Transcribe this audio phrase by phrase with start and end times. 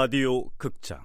[0.00, 1.00] 라디오 극장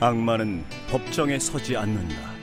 [0.00, 2.35] 악마는 법정에 서지 않는다.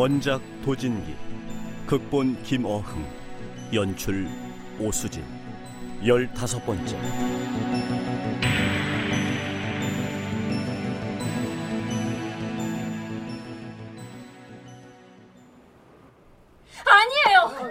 [0.00, 1.14] 원작 도진기,
[1.86, 3.04] 극본 김어흥,
[3.74, 4.26] 연출
[4.80, 5.22] 오수진,
[6.06, 6.96] 열다섯 번째.
[16.86, 17.68] 아니에요.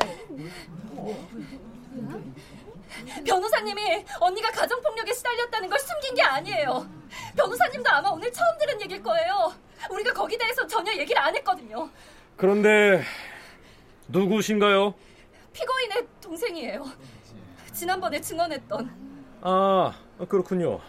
[3.25, 6.88] 변호사님이 언니가 가정폭력에 시달렸다는 걸 숨긴 게 아니에요.
[7.36, 9.52] 변호사님도 아마 오늘 처음 들은 얘기일 거예요.
[9.89, 11.89] 우리가 거기 대해서 전혀 얘기를 안 했거든요.
[12.39, 13.03] 그런데
[14.07, 14.93] 누구신가요?
[15.51, 16.85] 피고인의 동생이에요.
[17.73, 18.89] 지난번에 증언했던.
[19.41, 19.93] 아,
[20.29, 20.79] 그렇군요.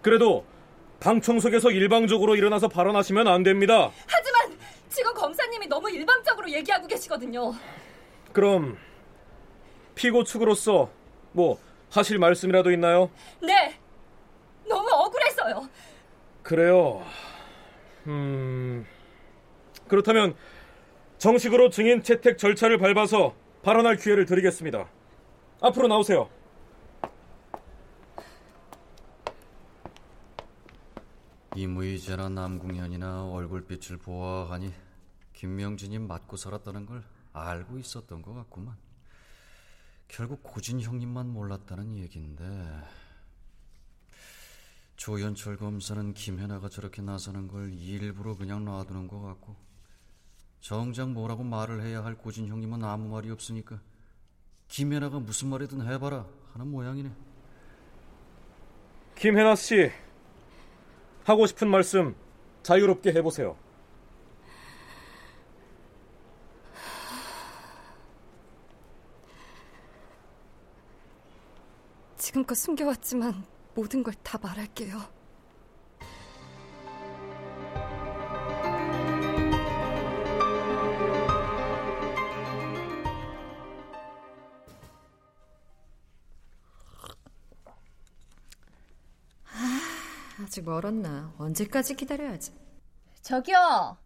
[0.00, 0.46] 그래도
[1.00, 3.90] 방청석에서 일방적으로 일어나서 발언하시면 안 됩니다.
[4.06, 7.52] 하지만 지금 검사님이 너무 일방적으로 얘기하고 계시거든요.
[8.32, 8.78] 그럼
[9.94, 10.90] 피고 측으로서
[11.32, 11.58] 뭐
[11.90, 13.10] 하실 말씀이라도 있나요?
[13.42, 13.78] 네.
[14.66, 15.68] 너무 억울해서요.
[16.42, 17.04] 그래요.
[18.06, 18.86] 음.
[19.86, 20.34] 그렇다면
[21.22, 24.88] 정식으로 증인 채택 절차를 밟아서 발언할 기회를 드리겠습니다.
[25.60, 26.28] 앞으로 나오세요.
[31.54, 34.74] 이 무이제나 남궁현이나 얼굴빛을 보아하니
[35.34, 38.76] 김명진이 맞고 살았다는 걸 알고 있었던 것 같구만.
[40.08, 42.44] 결국 고진 형님만 몰랐다는 얘긴데
[44.96, 49.71] 조연철 검사는 김현아가 저렇게 나서는 걸 일부러 그냥 놔두는 것 같고
[50.62, 53.80] 정작 뭐라고 말을 해야 할 고진 형님은 아무 말이 없으니까
[54.68, 57.10] 김현아가 무슨 말이든 해봐라 하는 모양이네.
[59.16, 59.90] 김혜나 씨,
[61.24, 62.14] 하고 싶은 말씀
[62.62, 63.56] 자유롭게 해보세요.
[72.16, 73.44] 지금껏 숨겨왔지만
[73.74, 75.00] 모든 걸 다 말할게요.
[90.52, 91.32] 아직 멀었나.
[91.38, 92.52] 언제까지 기다려야지.
[93.22, 93.96] 저기요.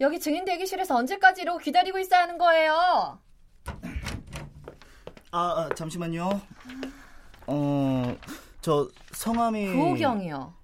[0.00, 3.18] 여기 증인 대기실에서 언제까지 이러고 기다리고 있어야 하는 거예요?
[5.32, 6.40] 아, 아 잠시만요.
[7.46, 8.16] 어,
[8.62, 10.54] 저 성함이 구호경이요.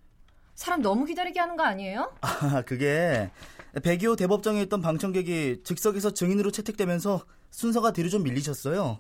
[0.55, 2.17] 사람 너무 기다리게 하는 거 아니에요?
[2.23, 3.31] 아, 그게
[3.75, 7.21] 102호 대법정에 있던 방청객이 즉석에서 증인으로 채택되면서
[7.51, 8.99] 순서가 뒤로 좀 밀리셨어요.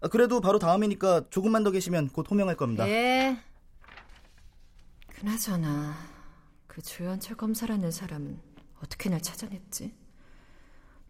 [0.00, 2.88] 아, 그래도 바로 다음이니까 조금만 더 계시면 곧 호명할 겁니다.
[2.88, 3.36] 예.
[5.22, 5.94] 그나저나
[6.66, 8.40] 그 조연철 검사라는 사람은
[8.82, 9.94] 어떻게 날 찾아냈지?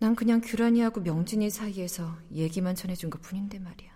[0.00, 3.90] 난 그냥 규란이하고 명진이 사이에서 얘기만 전해준 것 뿐인데 말이야.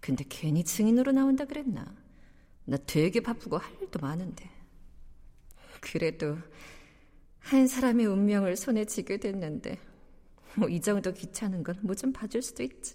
[0.00, 1.94] 근데 괜히 증인으로 나온다 그랬나?
[2.64, 4.50] 나 되게 바쁘고 할 일도 많은데.
[5.82, 6.38] 그래도
[7.40, 9.78] 한 사람의 운명을 손에 쥐게 됐는데
[10.56, 12.94] 뭐 이 정도 귀찮은 건 뭐 좀 봐줄 수도 있지.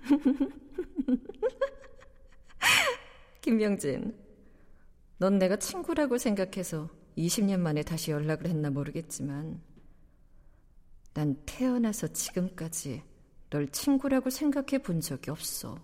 [3.40, 4.16] 김명진,
[5.18, 9.60] 넌 내가 친구라고 생각해서 20년 만에 다시 연락을 했나 모르겠지만,
[11.12, 13.02] 난 태어나서 지금까지
[13.50, 15.78] 널 친구라고 생각해 본 적이 없어.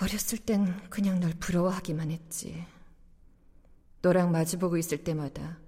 [0.00, 2.66] 어렸을 땐 그냥 널 부러워하기만 했지.
[4.00, 5.58] 너랑 마주보고 있을 때마다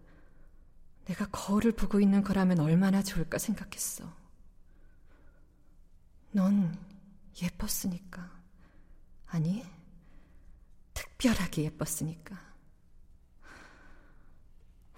[1.05, 4.11] 내가 거울을 보고 있는 거라면 얼마나 좋을까 생각했어.
[6.33, 6.77] 넌
[7.41, 8.44] 예뻤으니까.
[9.35, 9.65] 아니,
[10.95, 12.39] 특별하게 예뻤으니까.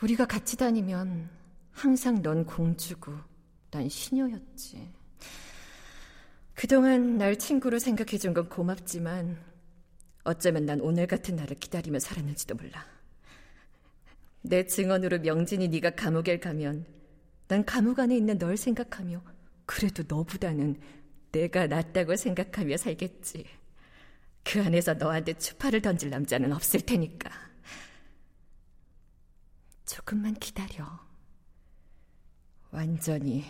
[0.02, 1.30] 우리가 같이 다니면
[1.72, 3.14] 항상 넌 공주고
[3.70, 4.92] 난 시녀였지.
[6.52, 9.42] 그동안 날 친구로 생각해준 건 고맙지만
[10.24, 12.84] 어쩌면 난 오늘 같은 날을 기다리며 살았는지도 몰라.
[14.42, 16.84] 내 증언으로 명진이 네가 감옥에 가면
[17.48, 19.22] 난 감옥 안에 있는 널 생각하며
[19.64, 20.78] 그래도 너보다는
[21.32, 23.46] 내가 낫다고 생각하며 살겠지.
[24.46, 27.28] 그 안에서 너한테 추파를 던질 남자는 없을 테니까.
[29.84, 30.86] 조금만 기다려.
[32.70, 33.44] 완전히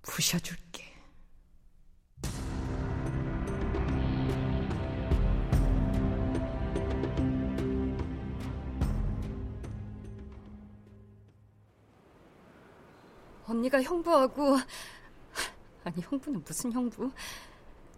[0.00, 0.84] 부셔줄게.
[13.46, 14.56] 언니가 형부하고
[15.84, 17.12] 아니 형부는 무슨 형부?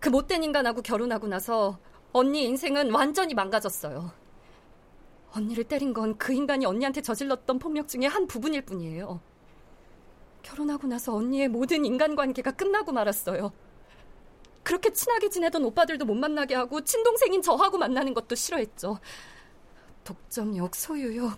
[0.06, 1.80] 그 못된 인간하고 결혼하고 나서
[2.12, 4.12] 언니 인생은 완전히 망가졌어요.
[5.32, 9.20] 언니를 때린 건 그 인간이 언니한테 저질렀던 폭력 중에 한 부분일 뿐이에요.
[10.44, 13.50] 결혼하고 나서 언니의 모든 인간관계가 끝나고 말았어요.
[14.62, 19.00] 그렇게 친하게 지내던 오빠들도 못 만나게 하고 친동생인 저하고 만나는 것도 싫어했죠.
[20.04, 21.32] 독점욕, 소유욕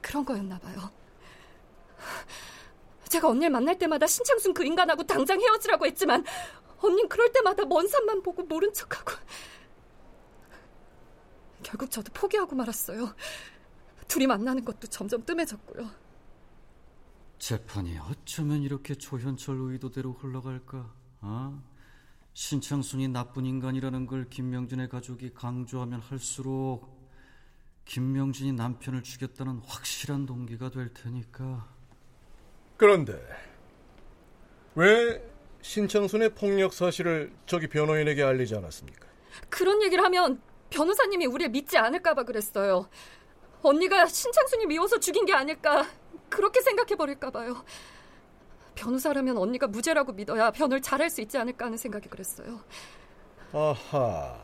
[0.00, 0.90] 그런 거였나 봐요.
[3.12, 6.24] 제가 언니를 만날 때마다 신창순 그 인간하고 당장 헤어지라고 했지만
[6.82, 9.12] 언닌 그럴 때마다 먼 산만 보고 모른 척하고
[11.62, 13.14] 결국 저도 포기하고 말았어요.
[14.08, 15.88] 둘이 만나는 것도 점점 뜸해졌고요.
[17.38, 20.92] 재판이 어쩌면 이렇게 조현철 의도대로 흘러갈까?
[21.22, 21.62] 어?
[22.34, 27.02] 신창순이 나쁜 인간이라는 걸 김명진의 가족이 강조하면 할수록
[27.84, 31.68] 김명진이 남편을 죽였다는 확실한 동기가 될 테니까.
[32.76, 33.20] 그런데
[34.74, 35.31] 왜
[35.62, 39.06] 신창순의 폭력 사실을 저기 변호인에게 알리지 않았습니까?
[39.48, 42.88] 그런 얘기를 하면 변호사님이 우리를 믿지 않을까봐 그랬어요.
[43.62, 45.86] 언니가 신창순이 미워서 죽인 게 아닐까
[46.28, 47.64] 그렇게 생각해 버릴까봐요.
[48.74, 52.60] 변호사라면 언니가 무죄라고 믿어야 변을 잘할 수 있지 않을까 하는 생각이 그랬어요.
[53.52, 54.36] 아하.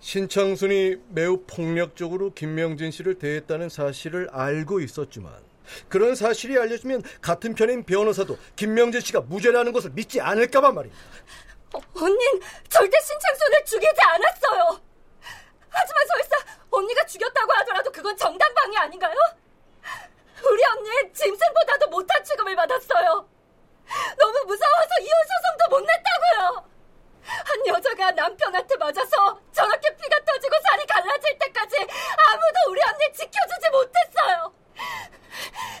[0.00, 5.32] 신창순이 매우 폭력적으로 김명진 씨를 대했다는 사실을 알고 있었지만
[5.88, 11.02] 그런 사실이 알려지면 같은 편인 변호사도 김명진 씨가 무죄라는 것을 믿지 않을까봐 말입니다.
[11.74, 14.80] 어, 언닌 절대 신창순을 죽이지 않았어요.
[15.68, 16.36] 하지만 설사
[16.70, 19.14] 언니가 죽였다고 하더라도 그건 정당방위 아닌가요?
[20.44, 23.28] 우리 언니는 짐승보다도 못한 취급을 받았어요.
[24.18, 26.70] 너무 무서워서 이혼 소송도 못 냈다고요.
[27.22, 34.52] 한 여자가 남편한테 맞아서 저렇게 피가 터지고 살이 갈라질 때까지 아무도 우리 언니 지켜주지 못했어요.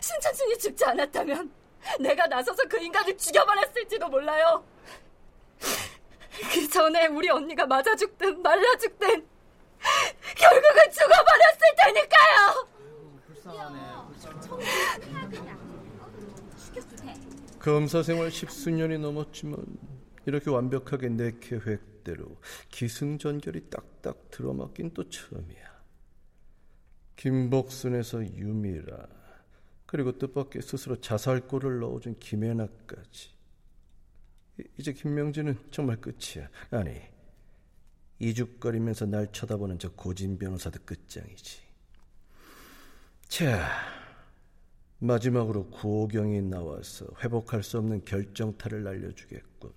[0.00, 1.52] 신천순이 죽지 않았다면
[2.00, 4.64] 내가 나서서 그 인간을 죽여버렸을지도 몰라요.
[6.52, 9.26] 그 전에 우리 언니가 맞아 죽든 말라 죽든
[10.36, 12.68] 결국은 죽어버렸을 테니까요.
[17.58, 19.58] 검사 생활 십수년이 넘었지만
[20.26, 22.36] 이렇게 완벽하게 내 계획대로
[22.70, 25.69] 기승전결이 딱딱 들어맞긴 또 처음이야.
[27.20, 29.06] 김복순에서 유미라
[29.84, 33.28] 그리고 뜻밖의 스스로 자살골을 넣어준 김혜나까지
[34.78, 36.48] 이제 김명진은 정말 끝이야.
[36.70, 36.98] 아니
[38.20, 41.60] 이죽거리면서 날 쳐다보는 저 고진 변호사도 끝장이지.
[43.28, 43.68] 자,
[44.98, 49.72] 마지막으로 구호경이 나와서 회복할 수 없는 결정타를 날려주겠군.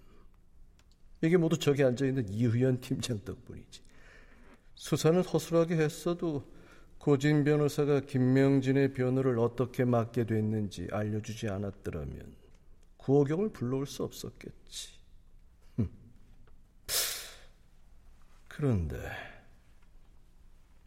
[1.22, 3.82] 이게 모두 저기 앉아있는 이hu현 팀장 덕분이지.
[4.76, 6.53] 수사는 허술하게 했어도
[7.04, 12.34] 고진 변호사가 김명진의 변호를 어떻게 맡게 됐는지 알려주지 않았더라면
[12.96, 14.94] 구호경을 불러올 수 없었겠지.
[18.48, 18.98] 그런데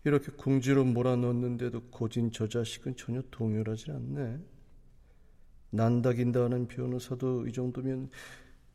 [0.05, 4.39] 이렇게 궁지로 몰아넣는데도 고진 저 자식은 전혀 동요하지 않네.
[5.69, 8.09] 난다긴다 하는 변호사도 이 정도면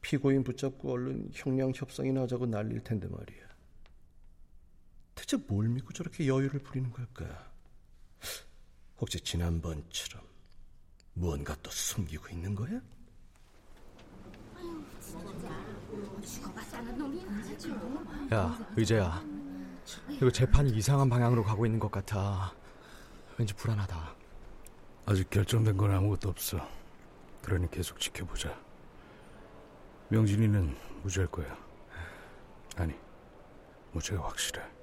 [0.02, 3.51] 피고인 붙잡고 얼른 형량 협상이나 하자고 난릴 텐데 말이야.
[5.32, 7.26] 대체 뭘 믿고 저렇게 여유를 부리는 걸까?
[9.00, 10.26] 혹시 지난번처럼
[11.14, 12.82] 무언가 또 숨기고 있는 거야?
[18.34, 19.24] 야, 의재야.
[20.10, 22.54] 이거 재판이 이상한 방향으로 가고 있는 것 같아.
[23.38, 24.16] 왠지 불안하다.
[25.06, 26.60] 아직 결정된 건 아무것도 없어.
[27.42, 28.54] 그러니 계속 지켜보자.
[30.10, 31.58] 명진이는 무죄할 거야.
[32.76, 32.94] 아니,
[33.94, 34.81] 무죄가 확실해.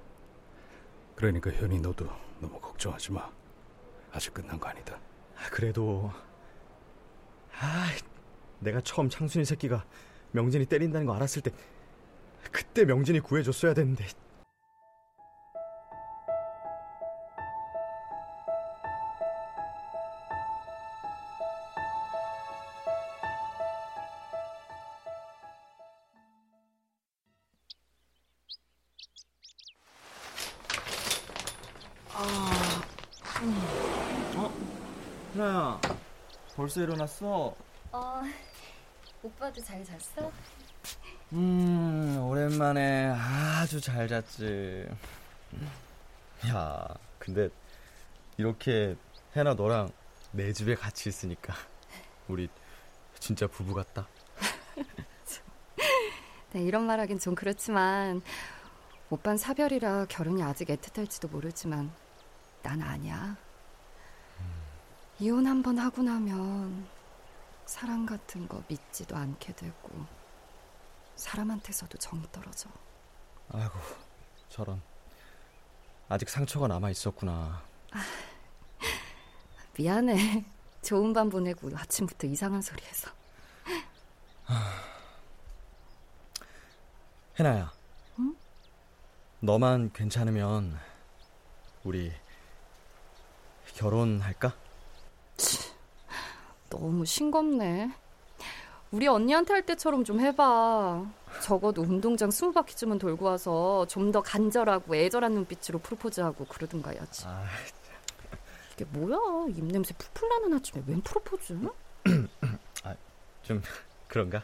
[1.19, 2.07] 그러니까 현이 너도
[2.39, 3.29] 너무 걱정하지 마.
[4.09, 4.97] 아직 끝난 거 아니다.
[5.51, 6.09] 그래도
[7.59, 7.89] 아,
[8.59, 9.83] 내가 처음 창순이 새끼가
[10.31, 11.51] 명진이 때린다는 거 알았을 때
[12.53, 14.05] 그때 명진이 구해줬어야 됐는데.
[36.79, 37.55] 벌써 일어났어?
[37.91, 38.21] 어,
[39.21, 40.31] 오빠도 잘 잤어?
[41.33, 44.87] 음 오랜만에 아주 잘 잤지
[46.47, 47.49] 야 근데
[48.37, 48.95] 이렇게
[49.35, 49.91] 해나 너랑
[50.31, 51.53] 내 집에 같이 있으니까
[52.27, 52.47] 우리
[53.19, 54.07] 진짜 부부 같다
[56.53, 58.21] 네, 이런 말 하긴 좀 그렇지만
[59.09, 61.91] 오빤 사별이라 결혼이 아직 애틋할지도 모르지만
[62.61, 63.48] 난 아니야.
[65.19, 66.87] 이혼 한 번 하고 나면
[67.65, 69.89] 사랑 같은 거 믿지도 않게 되고
[71.15, 72.69] 사람한테서도 정이 떨어져.
[73.51, 73.73] 아이고,
[74.47, 74.81] 저런.
[76.07, 77.61] 아직 상처가 남아 있었구나.
[77.91, 78.01] 아,
[79.77, 80.45] 미안해.
[80.81, 83.11] 좋은 밤 보내고 아침부터 이상한 소리 해서.
[87.37, 87.71] 해나야.
[88.19, 88.35] 응?
[89.41, 90.79] 너만 괜찮으면
[91.83, 92.13] 우리
[93.75, 94.55] 결혼할까?
[96.79, 97.91] 너무 싱겁네.
[98.91, 101.05] 우리 언니한테 할 때처럼 좀 해봐.
[101.43, 107.25] 적어도 운동장 스무 바퀴쯤은 돌고 와서 좀 더 간절하고 애절한 눈빛으로 프로포즈하고 그러든가 해야지.
[107.27, 107.45] 아,
[108.73, 109.47] 이게 뭐야?
[109.49, 111.59] 입냄새 풀풀 나는 아침에 웬 프로포즈?
[112.83, 112.95] 아,
[113.43, 113.61] 좀
[114.07, 114.43] 그런가?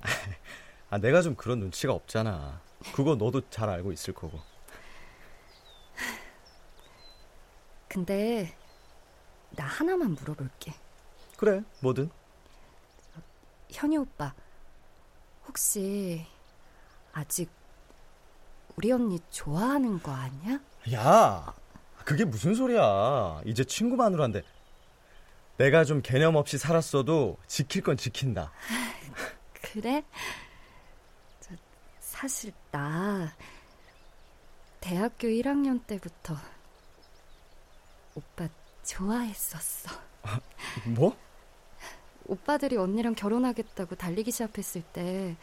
[0.90, 2.60] 아, 내가 좀 그런 눈치가 없잖아.
[2.94, 4.40] 그거 너도 잘 알고 있을 거고.
[7.86, 8.56] 근데
[9.50, 10.74] 나 하나만 물어볼게.
[11.36, 12.10] 그래, 뭐든.
[13.70, 14.34] 현이 오빠,
[15.46, 16.24] 혹시
[17.12, 17.50] 아직
[18.76, 20.60] 우리 언니 좋아하는 거 아니야?
[20.92, 21.54] 야,
[22.04, 23.40] 그게 무슨 소리야.
[23.44, 24.42] 이제 친구 마누라인데.
[25.56, 28.50] 내가 좀 개념 없이 살았어도 지킬 건 지킨다.
[29.62, 30.04] 그래?
[31.40, 31.54] 저,
[32.00, 33.32] 사실 나
[34.80, 36.36] 대학교 1학년 때부터
[38.16, 38.48] 오빠
[38.84, 39.90] 좋아했었어.
[40.86, 41.16] 뭐?
[42.26, 45.36] 오빠들이 언니랑 결혼하겠다고 달리기 시합했을 때,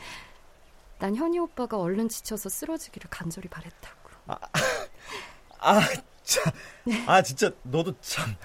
[1.00, 4.10] 난 현이 오빠가 얼른 지쳐서 쓰러지기를 간절히 바랬다고.
[4.28, 4.38] 아,
[5.60, 5.82] 아,
[6.24, 6.52] 참.
[7.08, 8.36] 아, 진짜, 너도 참.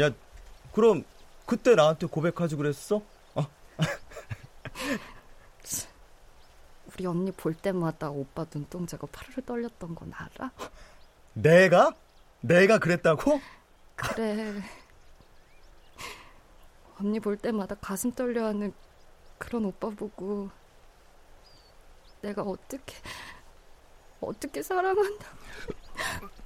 [0.00, 0.10] 야,
[0.72, 1.04] 그럼,
[1.46, 3.02] 그때 나한테 고백하지 그랬어?
[3.34, 3.46] 어?
[6.94, 10.50] 우리 언니 볼 때마다 오빠 눈동자가 파르르 떨렸던 건 알아?
[11.34, 11.92] 내가?
[12.40, 13.40] 내가 그랬다고?
[13.94, 14.62] 그래.
[17.00, 18.72] 언니 볼 때마다 가슴 떨려하는
[19.38, 20.50] 그런 오빠 보고
[22.20, 22.96] 내가 어떻게
[24.20, 25.26] 어떻게 사랑한다.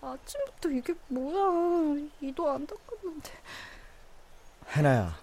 [0.00, 2.08] 아침부터 이게 뭐야?
[2.20, 3.30] 이도 안 닦았는데.
[4.76, 5.16] 해나야,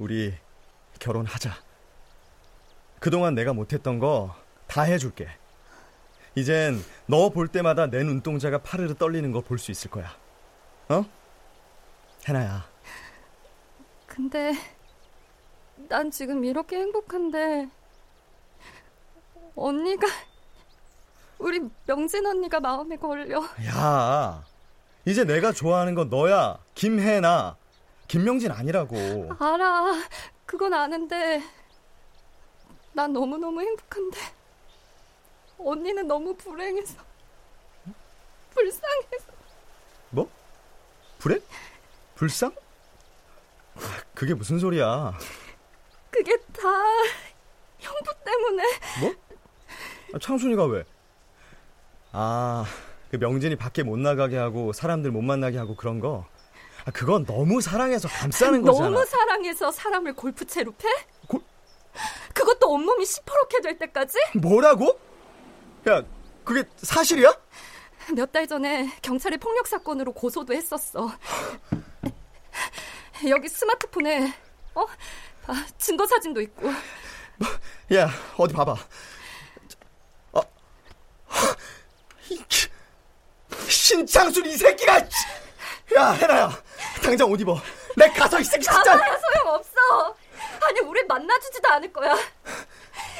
[0.00, 0.34] 우리
[0.98, 1.54] 결혼하자.
[2.98, 4.34] 그동안 내가 못했던 거
[4.68, 5.28] 다 해줄게.
[6.34, 10.14] 이젠 너 볼 때마다 내 눈동자가 파르르 떨리는 거 볼 수 있을 거야.
[10.88, 11.04] 어?
[12.28, 12.68] 해나야.
[14.06, 14.52] 근데
[15.88, 17.68] 난 지금 이렇게 행복한데
[19.56, 20.06] 언니가
[21.38, 23.42] 우리 명진 언니가 마음에 걸려.
[23.66, 24.44] 야,
[25.04, 26.58] 이제 내가 좋아하는 건 너야.
[26.74, 27.56] 김혜나.
[28.08, 28.96] 김명진 아니라고.
[29.38, 30.02] 알아.
[30.46, 31.42] 그건 아는데
[32.92, 34.18] 난 너무 너무 행복한데
[35.58, 36.94] 언니는 너무 불행해서
[38.50, 39.26] 불쌍해서
[40.10, 40.28] 뭐?
[41.18, 41.40] 불행?
[42.14, 42.54] 불쌍?
[44.14, 45.16] 그게 무슨 소리야?
[46.10, 46.68] 그게 다
[47.78, 48.62] 형부 때문에
[49.00, 49.14] 뭐?
[50.14, 50.84] 아, 창순이가 왜?
[52.12, 52.64] 아,
[53.10, 56.26] 그 명진이 밖에 못 나가게 하고 사람들 못 만나게 하고 그런 거.
[56.84, 58.88] 아, 그건 너무 사랑해서 감싸는 거잖아.
[58.88, 60.88] 너무 사랑해서 사람을 골프채로 패?
[61.28, 61.42] 골...
[62.32, 64.18] 그것도 온몸이 시퍼렇게 될 때까지?
[64.36, 64.98] 뭐라고?
[65.86, 66.02] 야,
[66.44, 67.32] 그게 사실이야?
[68.14, 71.10] 몇 달 전에 경찰에 폭력 사건으로 고소도 했었어.
[73.28, 74.32] 여기 스마트폰에
[74.74, 74.86] 어?
[75.46, 76.62] 아, 증거 사진도 있고.
[77.36, 77.48] 뭐,
[77.94, 78.76] 야, 어디 봐봐.
[80.32, 80.40] 어,
[83.68, 84.98] 신창순 이 새끼가!
[85.96, 86.50] 야, 해나야,
[87.02, 87.58] 당장 옷 입어.
[87.96, 88.82] 내 가서 이 새끼 진짜.
[88.82, 90.16] 가봐야 소용 없어.
[90.66, 92.16] 아니, 우리 만나주지도 않을 거야.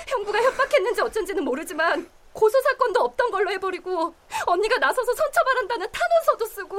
[0.06, 4.14] 형부가 협박했는지 어쩐지는 모르지만 고소 사건도 없던 걸로 해버리고
[4.46, 6.78] 언니가 나서서 선처발한다는 탄원서도 쓰고.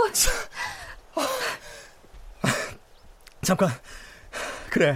[3.42, 3.70] 잠깐.
[4.70, 4.96] 그래.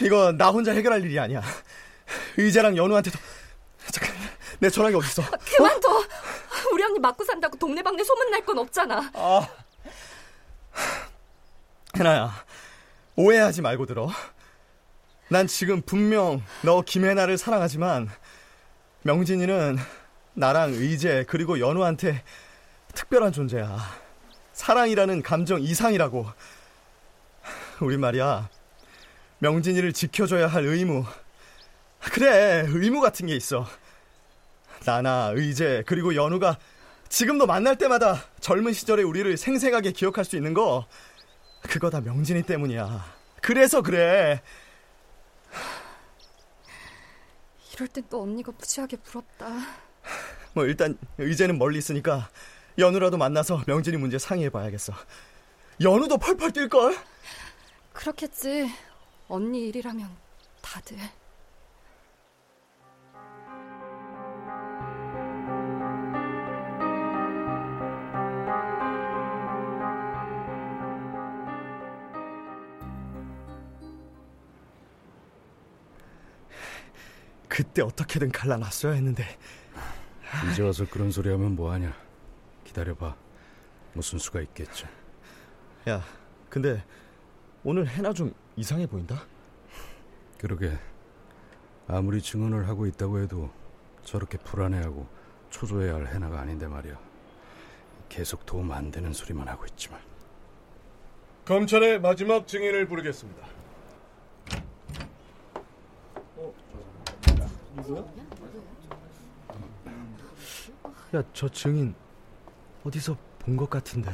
[0.00, 1.42] 이거 나 혼자 해결할 일이 아니야.
[2.36, 3.18] 의자랑 연우한테도
[3.92, 4.14] 잠깐
[4.58, 5.24] 내 전화기 어딨어?
[5.24, 5.88] 아, 그만둬.
[5.98, 6.04] 어?
[6.72, 9.10] 우리 언니 맞고 산다고 동네방네 소문 날 건 없잖아.
[9.14, 9.48] 아.
[11.96, 12.44] 해나야.
[13.16, 14.08] 오해하지 말고 들어.
[15.28, 18.10] 난 지금 분명 너 김혜나를 사랑하지만
[19.06, 19.78] 명진이는
[20.34, 22.24] 나랑 의제 그리고 연우한테
[22.92, 23.78] 특별한 존재야.
[24.52, 26.26] 사랑이라는 감정 이상이라고.
[27.82, 28.48] 우리 말이야.
[29.38, 31.04] 명진이를 지켜줘야 할 의무.
[32.00, 33.64] 그래, 의무 같은 게 있어.
[34.84, 36.58] 나나 의제 그리고 연우가
[37.08, 40.84] 지금도 만날 때마다 젊은 시절의 우리를 생생하게 기억할 수 있는 거
[41.62, 43.04] 그거 다 명진이 때문이야.
[43.40, 44.42] 그래서 그래.
[47.76, 49.48] 이럴 땐 또 언니가 무지하게 부럽다.
[50.54, 52.28] 뭐 일단 의제는 멀리 있으니까
[52.78, 54.94] 연우라도 만나서 명진이 문제 상의해 봐야겠어.
[55.80, 56.98] 연우도 펄펄 뛸걸?
[57.92, 58.70] 그렇겠지.
[59.28, 60.08] 언니 일이라면
[60.62, 60.96] 다들.
[77.56, 79.24] 그때 어떻게든 갈라놨어야 했는데.
[80.52, 81.90] 이제 와서 그런 소리 하면 뭐하냐.
[82.64, 83.16] 기다려봐.
[83.94, 84.84] 무슨 수가 있겠지.
[85.88, 86.02] 야,
[86.50, 86.84] 근데
[87.64, 89.24] 오늘 해나 좀 이상해 보인다?
[90.36, 90.76] 그러게.
[91.88, 93.50] 아무리 증언을 하고 있다고 해도
[94.04, 95.06] 저렇게 불안해하고
[95.48, 97.00] 초조해야 할 해나가 아닌데 말이야.
[98.10, 99.98] 계속 도움 안 되는 소리만 하고 있지만.
[101.46, 103.55] 검찰의 마지막 증인을 부르겠습니다.
[111.14, 111.94] 야, 저 증인
[112.84, 114.10] 어디서 본 것 같은데?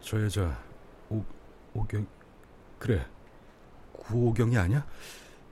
[0.00, 0.56] 저 여자
[1.08, 1.24] 오
[1.74, 2.06] 오경
[2.78, 3.04] 그래
[3.92, 4.86] 구오경이 아니야?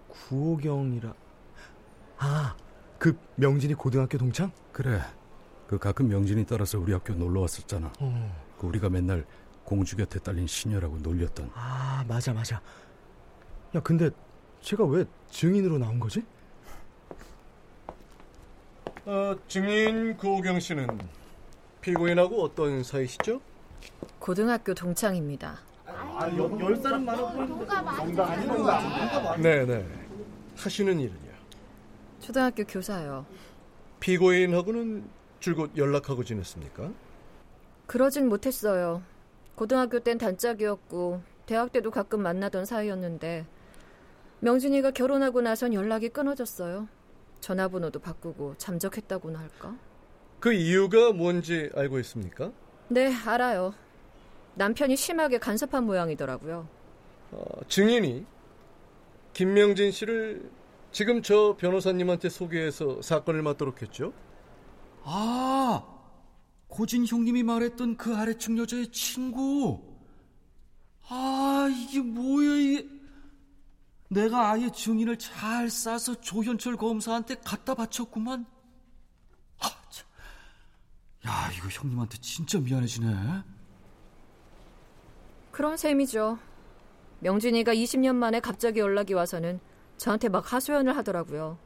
[0.08, 1.12] 구호경이라
[2.18, 2.56] 아,
[2.98, 4.52] 그 명진이 고등학교 동창?
[4.72, 5.00] 그래
[5.66, 7.92] 그 가끔 명진이 따라서 우리 학교 놀러 왔었잖아.
[7.98, 8.44] 어.
[8.58, 9.26] 그 우리가 맨날
[9.64, 11.50] 공주 곁에 딸린 시녀라고 놀렸던.
[11.54, 12.60] 아, 맞아, 맞아.
[13.74, 14.10] 야, 근데
[14.60, 16.22] 제가 왜 증인으로 나온 거지?
[19.06, 20.86] 어, 증인 구호경 씨는
[21.82, 23.38] 피고인하고 어떤 사이시죠?
[24.18, 25.58] 고등학교 동창입니다.
[26.60, 27.66] 열 사람 많아 보이는데.
[29.42, 29.86] 네네.
[30.56, 31.34] 하시는 일은요?
[32.20, 33.26] 초등학교 교사요.
[34.00, 35.04] 피고인하고는
[35.40, 36.90] 줄곧 연락하고 지냈습니까?
[37.86, 39.02] 그러진 못했어요.
[39.54, 43.44] 고등학교 땐 단짝이었고 대학 때도 가끔 만나던 사이였는데
[44.40, 46.88] 명진이가 결혼하고 나선 연락이 끊어졌어요.
[47.44, 49.76] 전화번호도 바꾸고 잠적했다고나 할까?
[50.40, 52.50] 그 이유가 뭔지 알고 있습니까?
[52.88, 53.74] 네, 알아요.
[54.54, 56.66] 남편이 심하게 간섭한 모양이더라고요.
[57.32, 58.24] 어, 증인이
[59.34, 60.50] 김명진 씨를
[60.90, 64.14] 지금 저 변호사님한테 소개해서 사건을 맡도록 했죠?
[65.02, 65.82] 아,
[66.68, 69.82] 고진 형님이 말했던 그 아래층 여자의 친구.
[71.08, 72.93] 아, 이게 뭐야, 이게.
[74.14, 78.46] 내가 아예 증인을 잘 싸서 조현철 검사한테 갖다 바쳤구만.
[79.60, 80.06] 아, 참.
[81.26, 83.14] 야, 이거 형님한테 진짜 미안해지네.
[85.50, 86.38] 그런 셈이죠.
[87.20, 89.60] 명진이가 20년 만에 갑자기 연락이 와서는
[89.96, 91.58] 저한테 막 하소연을 하더라고요.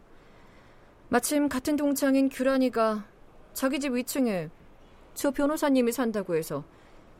[1.11, 3.05] 마침 같은 동창인 규란이가
[3.53, 4.51] 자기 집 위층에
[5.15, 6.65] 저 변호사님이 산다고 해서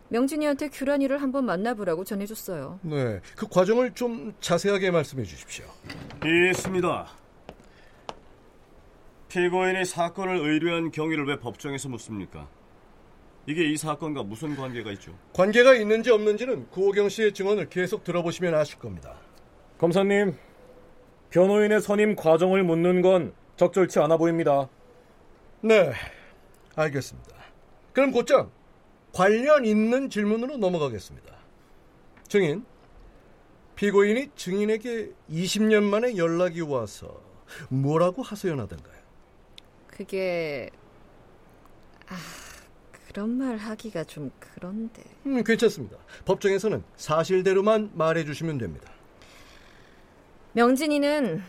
[0.09, 2.81] 명진이한테 규란이를 한번 만나보라고 전해줬어요.
[2.83, 3.21] 네.
[3.37, 5.67] 그 과정을 좀 자세하게 말씀해 주십시오.
[6.25, 7.09] 있습니다.
[9.29, 12.49] 피고인이 사건을 의뢰한 경위를 왜 법정에서 묻습니까?
[13.47, 15.17] 이게 이 사건과 무슨 관계가 있죠?
[15.35, 19.15] 관계가 있는지 없는지는 구호경 씨의 증언을 계속 들어보시면 아실 겁니다.
[19.79, 20.35] 검사님,
[21.31, 24.69] 변호인의 선임 과정을 묻는 건 적절치 않아 보입니다.
[25.61, 25.93] 네,
[26.75, 27.35] 알겠습니다.
[27.93, 28.51] 그럼 곧장
[29.13, 31.35] 관련 있는 질문으로 넘어가겠습니다.
[32.29, 32.65] 증인,
[33.77, 37.21] 피고인이 증인에게 20년 만에 연락이 와서
[37.69, 38.99] 뭐라고 하소연하던가요?
[39.87, 40.71] 그게
[42.09, 42.17] 아
[43.07, 45.97] 그런 말 하기가 좀 그런데 음, 괜찮습니다.
[46.25, 48.93] 법정에서는 사실대로만 말해 주시면 됩니다.
[50.53, 51.43] 명진이는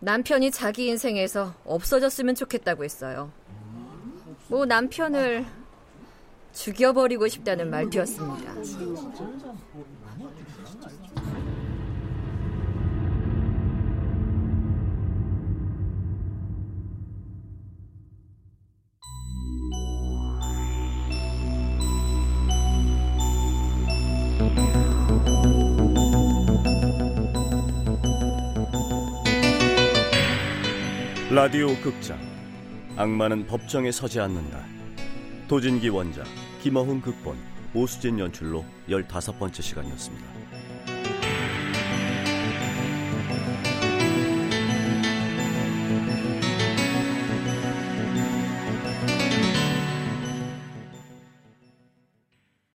[0.00, 3.32] 남편이 자기 인생에서 없어졌으면 좋겠다고 했어요.
[4.48, 5.46] 뭐 남편을
[6.54, 8.54] 죽여버리고 싶다는 말투였습니다.
[31.30, 32.16] 라디오 극장
[32.96, 34.64] 악마는 법정에 서지 않는다
[35.46, 36.26] 도진기 원작
[36.62, 37.36] 김어훈 극본
[37.74, 40.43] 오수진 연출로 열다섯 번째 시간이었습니다.